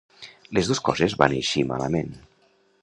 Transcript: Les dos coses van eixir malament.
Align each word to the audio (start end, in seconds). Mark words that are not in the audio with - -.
Les 0.57 0.69
dos 0.71 0.81
coses 0.89 1.15
van 1.21 1.37
eixir 1.41 1.67
malament. 1.75 2.13